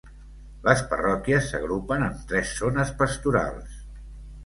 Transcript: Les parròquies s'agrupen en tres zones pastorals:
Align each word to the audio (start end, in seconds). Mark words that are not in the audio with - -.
Les 0.67 0.81
parròquies 0.93 1.51
s'agrupen 1.53 2.07
en 2.09 2.19
tres 2.35 2.57
zones 2.65 2.97
pastorals: 3.05 3.81